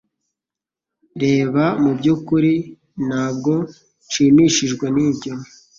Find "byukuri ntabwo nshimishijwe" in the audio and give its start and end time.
1.97-4.85